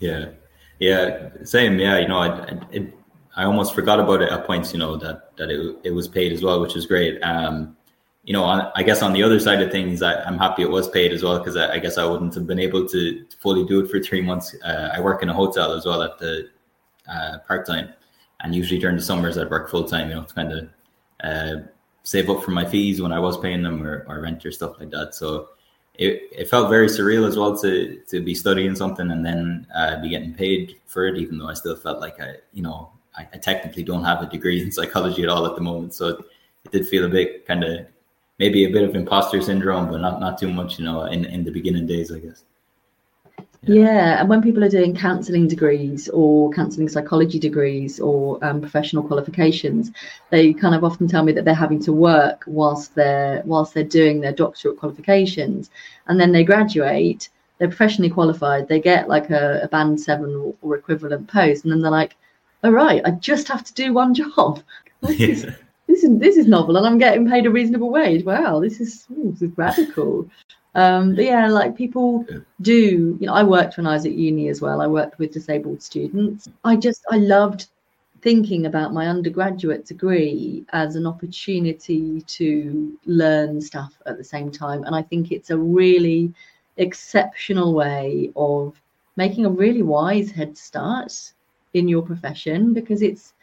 [0.00, 0.30] Yeah,
[0.78, 1.78] yeah, same.
[1.78, 2.97] Yeah, you know, I, it,
[3.36, 6.32] I almost forgot about it at points, you know, that that it, it was paid
[6.32, 7.20] as well, which was great.
[7.22, 7.76] Um,
[8.24, 10.70] you know, on, I guess on the other side of things, I, am happy it
[10.70, 13.36] was paid as well because I, I, guess I wouldn't have been able to, to
[13.38, 14.54] fully do it for three months.
[14.62, 16.50] Uh, I work in a hotel as well at the
[17.10, 17.90] uh, part time,
[18.40, 20.08] and usually during the summers I'd work full time.
[20.10, 20.68] You know, to kind of
[21.24, 21.66] uh,
[22.02, 24.78] save up for my fees when I was paying them or, or rent or stuff
[24.78, 25.14] like that.
[25.14, 25.50] So
[25.94, 30.00] it, it felt very surreal as well to to be studying something and then uh,
[30.00, 33.28] be getting paid for it, even though I still felt like I, you know, I,
[33.34, 35.94] I, technically don't have a degree in psychology at all at the moment.
[35.94, 36.18] So it,
[36.64, 37.86] it did feel a bit kind of
[38.38, 41.44] maybe a bit of imposter syndrome, but not not too much, you know, in in
[41.44, 42.44] the beginning days, I guess.
[43.62, 43.74] Yeah.
[43.74, 44.20] yeah.
[44.20, 49.90] and when people are doing counselling degrees or counselling psychology degrees or um, professional qualifications,
[50.30, 53.84] they kind of often tell me that they're having to work whilst they're whilst they're
[53.84, 55.70] doing their doctorate qualifications,
[56.06, 57.28] and then they graduate.
[57.58, 58.68] They're professionally qualified.
[58.68, 62.16] They get like a, a band seven or, or, equivalent post, and then they're like,
[62.64, 64.62] "All right, I just have to do one job."
[65.00, 65.42] This, is,
[65.86, 68.24] this is this is novel, and I'm getting paid a reasonable wage.
[68.24, 70.28] Wow, this is, ooh, this is radical.
[70.74, 72.26] Um, but yeah, like people
[72.60, 74.80] do, you know, I worked when I was at uni as well.
[74.80, 76.48] I worked with disabled students.
[76.64, 77.66] I just, I loved
[78.20, 84.84] thinking about my undergraduate degree as an opportunity to learn stuff at the same time.
[84.84, 86.32] And I think it's a really
[86.76, 88.80] exceptional way of
[89.16, 91.32] making a really wise head start
[91.74, 93.34] in your profession because it's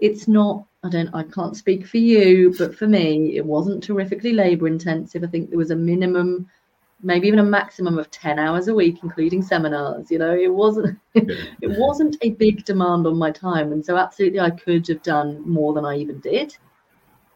[0.00, 4.32] it's not i don't i can't speak for you but for me it wasn't terrifically
[4.32, 5.22] labor intensive.
[5.22, 6.48] I think there was a minimum
[7.02, 10.34] maybe even a maximum of 10 hours a week including seminars you know?
[10.34, 14.86] It wasn't it wasn't a big demand on my time and so absolutely i could
[14.88, 16.56] have done more than i even did.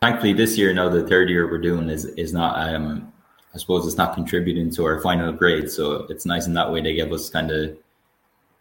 [0.00, 3.12] Thankfully this year now the third year we're doing is is not um
[3.54, 6.80] i suppose it's not contributing to our final grade so it's nice in that way
[6.80, 7.76] they give us kind of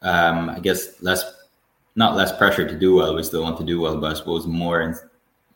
[0.01, 1.23] um i guess less
[1.95, 4.45] not less pressure to do well we still want to do well but i suppose
[4.47, 4.95] more and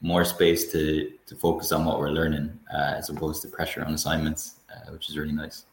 [0.02, 3.94] more space to to focus on what we're learning uh, as opposed to pressure on
[3.94, 5.66] assignments uh, which is really nice.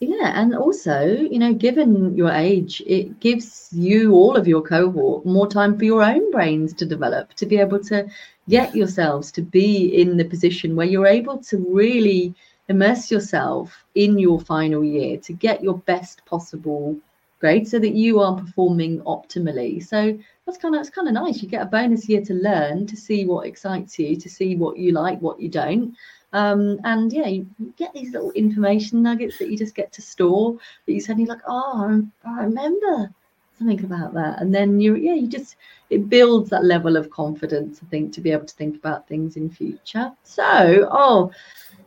[0.00, 5.24] Yeah, and also, you know, given your age, it gives you all of your cohort
[5.24, 8.06] more time for your own brains to develop, to be able to
[8.46, 12.34] get yourselves to be in the position where you're able to really
[12.68, 16.96] immerse yourself in your final year to get your best possible
[17.38, 19.84] grade so that you are performing optimally.
[19.84, 21.42] So that's kind of that's kind of nice.
[21.42, 24.78] You get a bonus year to learn, to see what excites you, to see what
[24.78, 25.94] you like, what you don't,
[26.32, 27.46] um, and yeah, you
[27.76, 31.40] get these little information nuggets that you just get to store that you suddenly like,
[31.46, 33.10] oh, I remember
[33.58, 34.40] something about that.
[34.40, 35.56] And then you, yeah, you just,
[35.88, 39.36] it builds that level of confidence, I think, to be able to think about things
[39.36, 40.12] in future.
[40.24, 41.30] So, oh,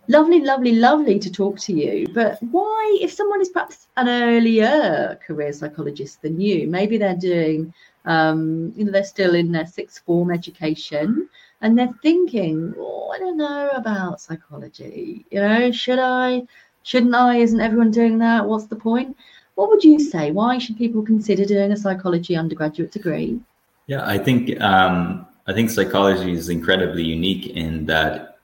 [0.09, 2.07] lovely, lovely, lovely to talk to you.
[2.13, 7.73] But why, if someone is perhaps an earlier career psychologist than you, maybe they're doing,
[8.05, 11.29] um, you know, they're still in their sixth form education
[11.61, 15.25] and they're thinking, oh, I don't know about psychology.
[15.29, 16.43] You know, should I?
[16.83, 17.37] Shouldn't I?
[17.37, 18.47] Isn't everyone doing that?
[18.47, 19.15] What's the point?
[19.55, 20.31] What would you say?
[20.31, 23.39] Why should people consider doing a psychology undergraduate degree?
[23.87, 28.37] Yeah, I think um, I think psychology is incredibly unique in that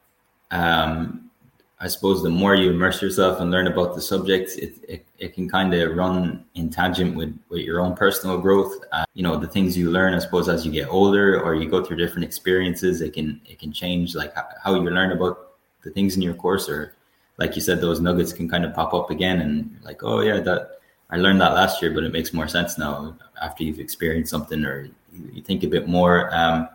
[0.51, 1.24] um,
[1.79, 5.33] I suppose the more you immerse yourself and learn about the subject, it, it, it
[5.33, 8.73] can kind of run in tangent with, with your own personal growth.
[8.93, 11.69] Uh, you know, the things you learn, I suppose, as you get older or you
[11.69, 14.33] go through different experiences, it can it can change like
[14.63, 16.69] how you learn about the things in your course.
[16.69, 16.95] Or
[17.37, 20.39] like you said, those nuggets can kind of pop up again, and like, oh yeah,
[20.39, 24.31] that I learned that last year, but it makes more sense now after you've experienced
[24.31, 26.33] something or you, you think a bit more.
[26.33, 26.69] Um,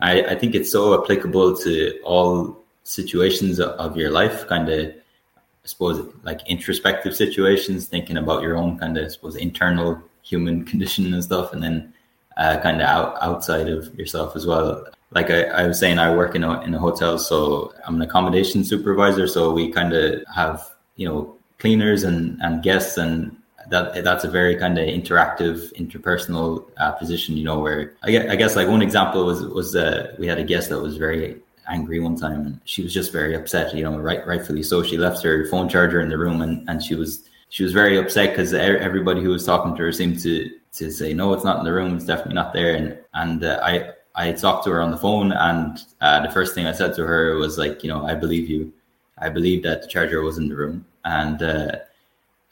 [0.00, 4.88] I, I think it's so applicable to all situations of your life, kind of,
[5.36, 10.64] I suppose, like introspective situations, thinking about your own kind of, I suppose, internal human
[10.70, 11.92] condition and stuff, and then
[12.36, 14.86] uh, kind of out, outside of yourself as well.
[15.12, 18.02] Like I, I was saying, I work in a, in a hotel, so I'm an
[18.02, 19.26] accommodation supervisor.
[19.26, 23.36] So we kind of have, you know, cleaners and, and guests and
[23.68, 28.30] that that's a very kind of interactive interpersonal uh, position you know where I guess,
[28.30, 31.40] I guess like one example was was uh, we had a guest that was very
[31.68, 34.96] angry one time and she was just very upset you know right rightfully so she
[34.96, 38.30] left her phone charger in the room and and she was she was very upset
[38.30, 41.64] because everybody who was talking to her seemed to to say no it's not in
[41.64, 44.90] the room it's definitely not there and and uh, i i talked to her on
[44.90, 48.06] the phone and uh, the first thing i said to her was like you know
[48.06, 48.72] i believe you
[49.18, 51.72] i believe that the charger was in the room and uh,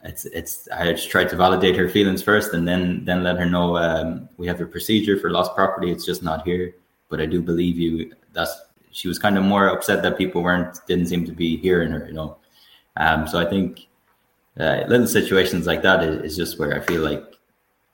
[0.04, 3.46] it's it's I just tried to validate her feelings first, and then then let her
[3.46, 5.90] know um, we have a procedure for lost property.
[5.90, 6.74] It's just not here,
[7.08, 8.12] but I do believe you.
[8.32, 8.52] That's
[8.92, 12.06] she was kind of more upset that people weren't didn't seem to be hearing her,
[12.06, 12.36] you know.
[12.96, 13.86] Um, so I think
[14.58, 17.22] uh, little situations like that is, is, just where I feel like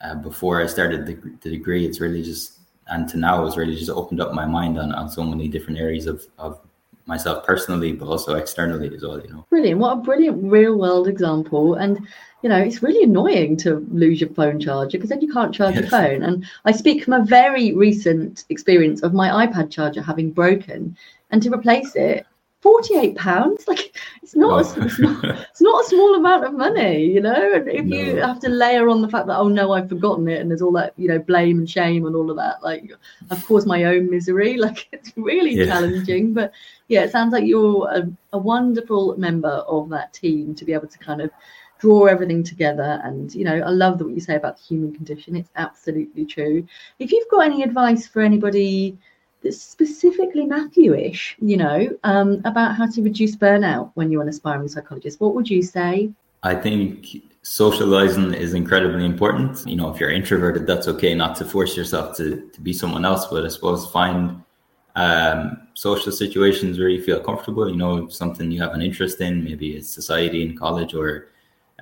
[0.01, 3.77] uh, before I started the, the, degree, it's really just and to now it's really
[3.77, 6.61] just opened up my mind on, on so many different areas of, of
[7.07, 9.21] myself personally, but also externally as well.
[9.21, 9.81] You know, brilliant!
[9.81, 11.99] What a brilliant real world example, and
[12.45, 15.77] you know, it's really annoying to lose your phone charger because then you can't charge
[15.77, 15.81] yes.
[15.81, 16.23] your phone.
[16.23, 20.95] And I speak from a very recent experience of my iPad charger having broken
[21.31, 22.27] and to replace it
[22.61, 24.81] 48 pounds like it's not, oh.
[24.81, 27.97] a, it's not it's not a small amount of money you know and if no.
[27.97, 30.63] you have to layer on the fact that oh no i've forgotten it and there's
[30.63, 32.91] all that you know blame and shame and all of that like
[33.31, 35.67] i've caused my own misery like it's really yeah.
[35.67, 36.53] challenging but
[36.89, 40.89] yeah it sounds like you're a, a wonderful member of that team to be able
[40.89, 41.31] to kind of
[41.85, 45.37] draw everything together and you know i love what you say about the human condition
[45.37, 46.67] it's absolutely true
[46.99, 48.97] if you've got any advice for anybody
[49.45, 54.69] that's specifically Matthew-ish, you know, um, about how to reduce burnout when you're an aspiring
[54.69, 55.21] psychologist.
[55.21, 56.11] What would you say?
[56.43, 57.09] I think
[57.43, 59.67] socializing is incredibly important.
[59.67, 63.05] You know, if you're introverted, that's okay not to force yourself to, to be someone
[63.05, 64.43] else, but I suppose find
[64.97, 69.45] um, social situations where you feel comfortable, you know, something you have an interest in,
[69.45, 71.29] maybe it's society in college or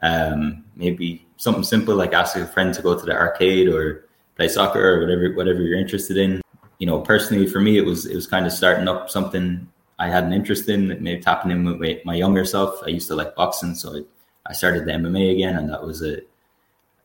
[0.02, 4.48] um, maybe something simple like asking a friend to go to the arcade or play
[4.48, 6.42] soccer or whatever whatever you're interested in
[6.82, 9.68] you know, personally for me, it was it was kind of starting up something
[10.00, 12.82] I had an interest in, maybe tapping in with my younger self.
[12.84, 14.00] I used to like boxing, so I,
[14.46, 16.22] I started the MMA again, and that was a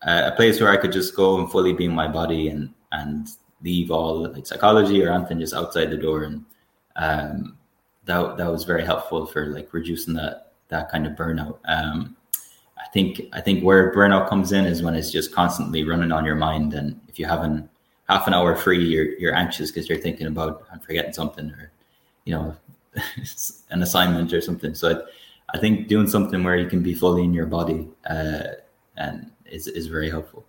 [0.02, 3.28] a place where I could just go and fully be in my body and and
[3.62, 6.44] leave all like psychology or anything just outside the door, and
[6.96, 7.56] um,
[8.06, 11.60] that that was very helpful for like reducing that that kind of burnout.
[11.66, 12.17] Um,
[12.98, 16.36] think I think where burnout comes in is when it's just constantly running on your
[16.36, 17.70] mind, and if you haven't
[18.10, 21.72] half an hour free, you're you're anxious because you're thinking about I'm forgetting something or
[22.26, 22.56] you know
[23.70, 24.74] an assignment or something.
[24.74, 28.44] So I, I, think doing something where you can be fully in your body uh,
[28.96, 30.44] and is is very helpful.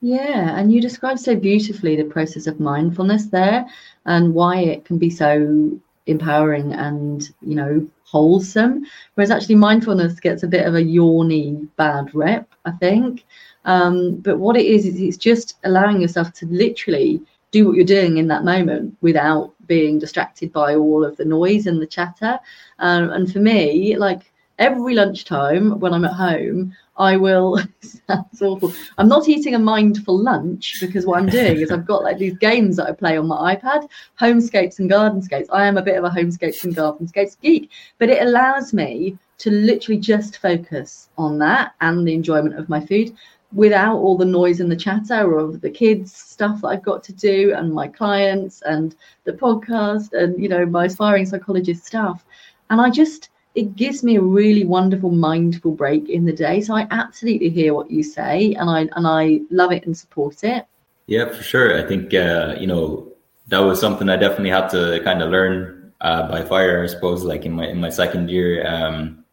[0.00, 3.64] Yeah, and you described so beautifully the process of mindfulness there
[4.04, 8.84] and why it can be so empowering and you know wholesome
[9.14, 13.24] whereas actually mindfulness gets a bit of a yawny bad rep i think
[13.66, 17.84] um, but what it is, is it's just allowing yourself to literally do what you're
[17.84, 22.38] doing in that moment without being distracted by all of the noise and the chatter.
[22.78, 28.72] Um, and for me, like every lunchtime when I'm at home, I will sounds awful.
[28.98, 32.38] I'm not eating a mindful lunch because what I'm doing is I've got like these
[32.38, 33.88] games that I play on my iPad,
[34.20, 35.46] homescapes and gardenscapes.
[35.52, 39.50] I am a bit of a homescapes and gardenscapes geek, but it allows me to
[39.50, 43.14] literally just focus on that and the enjoyment of my food
[43.52, 47.12] without all the noise and the chatter of the kids stuff that I've got to
[47.12, 52.24] do and my clients and the podcast and you know my aspiring psychologist stuff
[52.70, 56.60] and I just it gives me a really wonderful mindful break in the day.
[56.60, 60.44] So I absolutely hear what you say and I and I love it and support
[60.44, 60.66] it.
[61.06, 61.78] Yeah for sure.
[61.78, 63.08] I think uh, you know
[63.48, 67.24] that was something I definitely had to kind of learn uh, by fire I suppose
[67.24, 69.24] like in my in my second year um,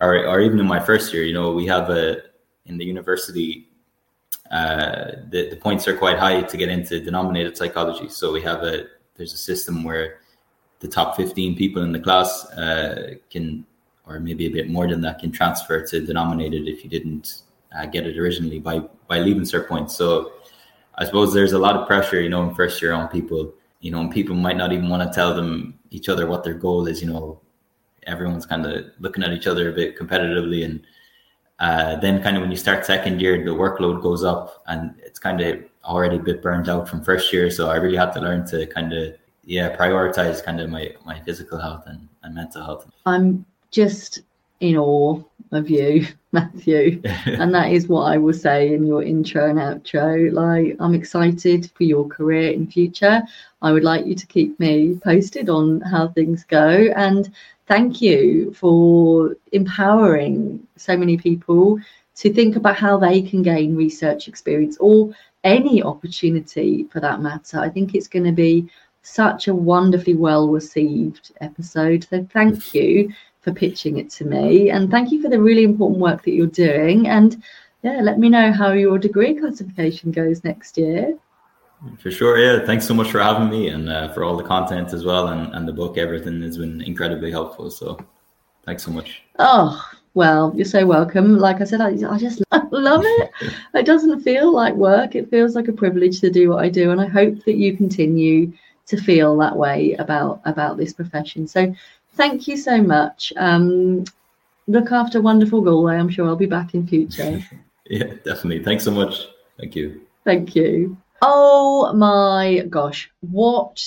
[0.00, 2.22] or, or even in my first year you know we have a
[2.66, 3.68] in the university,
[4.50, 8.08] uh, the, the points are quite high to get into denominated psychology.
[8.08, 8.84] So we have a
[9.16, 10.20] there's a system where
[10.80, 13.64] the top 15 people in the class uh, can,
[14.06, 17.42] or maybe a bit more than that, can transfer to denominated if you didn't
[17.76, 19.96] uh, get it originally by by leaving cert points.
[19.96, 20.32] So
[20.96, 23.52] I suppose there's a lot of pressure, you know, in first year on people.
[23.80, 26.54] You know, and people might not even want to tell them each other what their
[26.54, 27.02] goal is.
[27.02, 27.40] You know,
[28.06, 30.82] everyone's kind of looking at each other a bit competitively and
[31.58, 35.18] uh, then kind of when you start second year, the workload goes up and it's
[35.18, 37.50] kind of already a bit burned out from first year.
[37.50, 39.14] So I really had to learn to kind of,
[39.46, 42.90] yeah, prioritize kind of my, my physical health and, and mental health.
[43.06, 44.20] I'm just
[44.60, 45.22] in awe
[45.52, 47.00] of you, Matthew.
[47.26, 50.32] and that is what I will say in your intro and outro.
[50.32, 53.22] Like, I'm excited for your career in future.
[53.62, 56.88] I would like you to keep me posted on how things go.
[56.96, 57.32] And
[57.68, 61.78] thank you for empowering so many people
[62.16, 65.12] to think about how they can gain research experience or
[65.44, 67.60] any opportunity for that matter.
[67.60, 68.68] I think it's going to be
[69.06, 72.06] such a wonderfully well received episode.
[72.10, 76.00] So thank you for pitching it to me and thank you for the really important
[76.00, 77.06] work that you're doing.
[77.06, 77.42] And
[77.82, 81.16] yeah, let me know how your degree classification goes next year.
[81.98, 82.66] For sure, yeah.
[82.66, 85.54] Thanks so much for having me and uh, for all the content as well and,
[85.54, 85.98] and the book.
[85.98, 87.70] Everything has been incredibly helpful.
[87.70, 87.98] So
[88.64, 89.22] thanks so much.
[89.38, 91.38] Oh, well, you're so welcome.
[91.38, 92.42] Like I said, I, I just
[92.72, 93.30] love it.
[93.74, 95.14] it doesn't feel like work.
[95.14, 96.90] It feels like a privilege to do what I do.
[96.90, 98.52] And I hope that you continue
[98.86, 101.46] to feel that way about, about this profession.
[101.46, 101.74] So
[102.14, 103.32] thank you so much.
[103.36, 104.04] Um,
[104.66, 105.96] look after wonderful Galway.
[105.96, 107.42] I'm sure I'll be back in future.
[107.86, 108.62] yeah, definitely.
[108.62, 109.26] Thanks so much.
[109.58, 110.02] Thank you.
[110.24, 110.96] Thank you.
[111.22, 113.82] Oh my gosh, what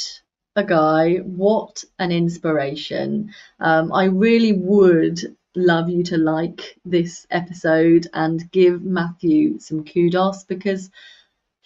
[0.56, 3.34] a guy, what an inspiration.
[3.60, 5.20] Um, I really would
[5.56, 10.90] love you to like this episode and give Matthew some kudos because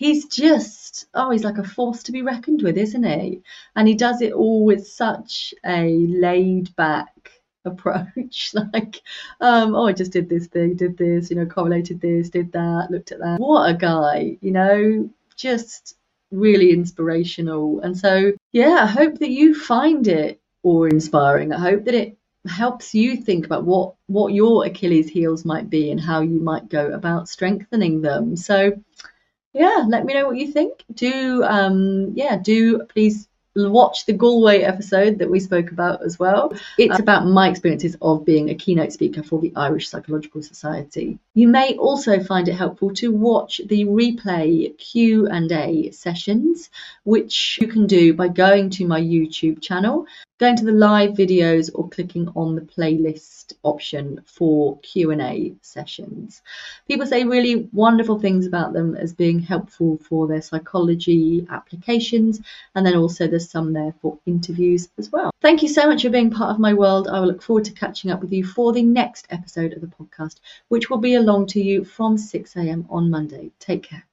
[0.04, 3.41] he's just oh he's like a force to be reckoned with isn't he?
[3.76, 7.32] And he does it all with such a laid back
[7.66, 9.01] approach like
[9.39, 12.88] um oh i just did this thing did this you know correlated this did that
[12.91, 13.39] looked at that.
[13.39, 15.10] What a guy you know?
[15.38, 15.95] Just
[16.32, 17.80] really inspirational.
[17.80, 22.18] And so yeah i hope that you find it awe inspiring i hope that it
[22.45, 26.68] helps you think about what what your achilles heels might be and how you might
[26.68, 28.36] go about strengthening them.
[28.36, 28.74] So
[29.54, 34.62] yeah let me know what you think do um yeah do please watch the Galway
[34.62, 36.54] episode that we spoke about as well.
[36.78, 41.20] It's about my experiences of being a keynote speaker for the Irish Psychological Society.
[41.34, 46.70] You may also find it helpful to watch the replay Q&A sessions,
[47.04, 50.08] which you can do by going to my YouTube channel
[50.43, 56.41] going to the live videos or clicking on the playlist option for Q&A sessions.
[56.85, 62.41] People say really wonderful things about them as being helpful for their psychology applications
[62.75, 65.31] and then also there's some there for interviews as well.
[65.39, 67.07] Thank you so much for being part of my world.
[67.07, 69.87] I will look forward to catching up with you for the next episode of the
[69.87, 73.51] podcast which will be along to you from 6am on Monday.
[73.59, 74.03] Take care.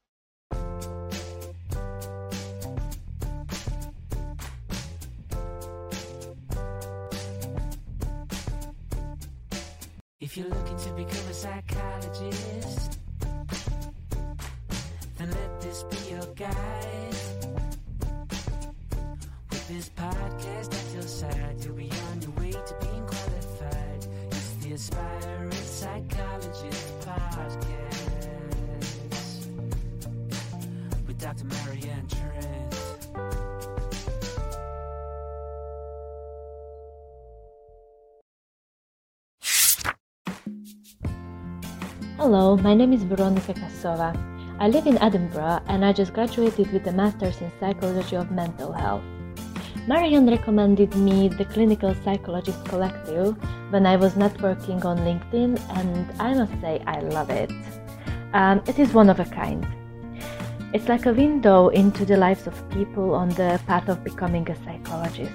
[10.30, 13.00] If you're looking to become a psychologist,
[15.18, 17.16] then let this be your guide.
[19.50, 24.06] With this podcast at your side, you'll be on your way to being qualified.
[24.30, 27.66] It's the Aspiring Psychologist Podcast
[31.08, 31.44] with Dr.
[31.46, 32.89] Marianne Trent.
[42.30, 44.14] Hello, my name is Veronica Kasova.
[44.60, 48.72] I live in Edinburgh and I just graduated with a master's in psychology of mental
[48.72, 49.02] health.
[49.88, 53.36] Marianne recommended me the Clinical Psychologist Collective
[53.70, 57.50] when I was networking on LinkedIn, and I must say I love it.
[58.32, 59.66] Um, it is one of a kind.
[60.72, 64.54] It's like a window into the lives of people on the path of becoming a
[64.64, 65.34] psychologist.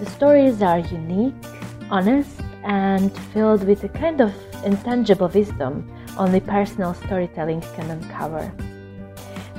[0.00, 1.44] The stories are unique,
[1.88, 4.34] honest, and filled with a kind of
[4.64, 8.52] intangible wisdom only personal storytelling can uncover.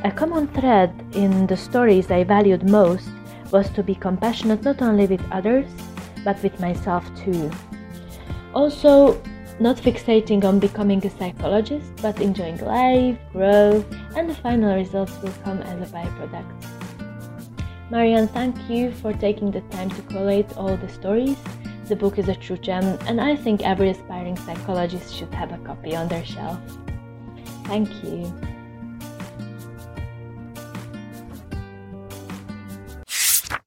[0.04, 3.10] A common thread in the stories I valued most
[3.52, 5.68] was to be compassionate not only with others,
[6.24, 7.52] but with myself too.
[8.54, 9.22] Also,
[9.60, 13.86] not fixating on becoming a psychologist, but enjoying life, growth,
[14.16, 16.80] and the final results will come as a byproduct.
[17.89, 21.38] Marianne, thank you for taking the time to collate all the stories
[21.90, 25.58] the book is a true gem, and I think every aspiring psychologist should have a
[25.58, 26.60] copy on their shelf.
[27.66, 28.32] Thank you.